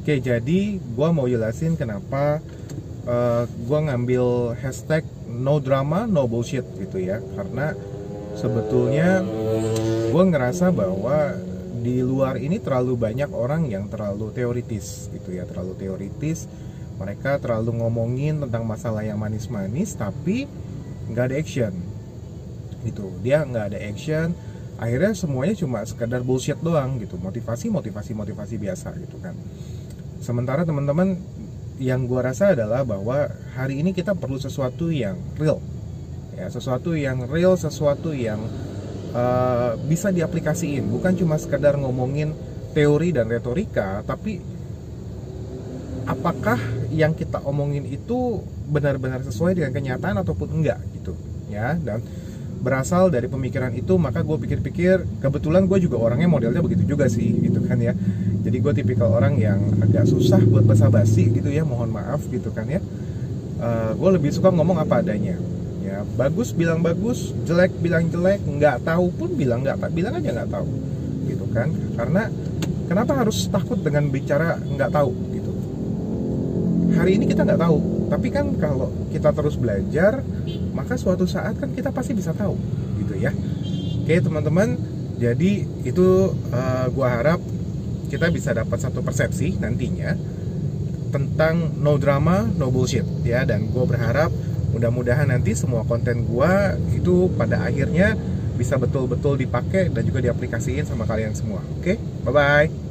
[0.00, 2.40] Oke, jadi gue mau jelasin kenapa
[3.04, 7.20] uh, gue ngambil hashtag no drama, no bullshit gitu ya.
[7.36, 7.76] Karena
[8.32, 9.20] sebetulnya
[10.08, 11.36] gue ngerasa bahwa
[11.84, 16.48] di luar ini terlalu banyak orang yang terlalu teoritis gitu ya, terlalu teoritis.
[16.96, 20.48] Mereka terlalu ngomongin tentang masalah yang manis-manis, tapi
[21.12, 21.76] nggak ada action.
[22.88, 24.32] Gitu, dia nggak ada action.
[24.80, 29.36] Akhirnya semuanya cuma sekedar bullshit doang gitu, motivasi, motivasi, motivasi biasa gitu kan
[30.20, 31.16] sementara teman-teman
[31.80, 35.58] yang gue rasa adalah bahwa hari ini kita perlu sesuatu yang real.
[36.36, 38.38] Ya sesuatu yang real sesuatu yang
[39.16, 40.84] uh, bisa diaplikasiin.
[40.92, 42.36] Bukan cuma sekedar ngomongin
[42.76, 44.38] teori dan retorika tapi
[46.06, 46.60] apakah
[46.92, 51.16] yang kita omongin itu benar-benar sesuai dengan kenyataan ataupun enggak gitu.
[51.48, 52.04] Ya dan
[52.60, 57.40] berasal dari pemikiran itu maka gue pikir-pikir kebetulan gue juga orangnya modelnya begitu juga sih
[57.40, 57.96] gitu kan ya
[58.40, 62.64] jadi gue tipikal orang yang agak susah buat basa-basi gitu ya mohon maaf gitu kan
[62.64, 62.80] ya.
[63.60, 65.36] Uh, eh, gue lebih suka ngomong apa adanya.
[65.84, 70.50] Ya bagus bilang bagus jelek bilang jelek nggak tahu pun bilang nggak bilang aja nggak
[70.52, 70.68] tahu
[71.28, 71.68] gitu kan.
[72.00, 72.22] Karena
[72.88, 75.52] kenapa harus takut dengan bicara nggak tahu gitu?
[76.96, 80.24] Hari ini kita nggak tahu tapi kan kalau kita terus belajar
[80.72, 82.56] maka suatu saat kan kita pasti bisa tahu
[83.04, 83.36] gitu ya.
[84.00, 84.80] Oke teman-teman
[85.20, 87.40] jadi itu uh, gua harap
[88.10, 90.18] kita bisa dapat satu persepsi nantinya
[91.14, 94.30] tentang no drama, no bullshit ya dan gue berharap
[94.70, 96.52] mudah-mudahan nanti semua konten gue
[96.94, 98.14] itu pada akhirnya
[98.54, 101.64] bisa betul-betul dipakai dan juga diaplikasiin sama kalian semua.
[101.80, 101.96] Oke, okay?
[102.26, 102.89] bye bye.